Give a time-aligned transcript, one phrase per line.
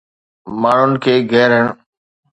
[0.61, 1.65] ماڻهن کي گرهڻ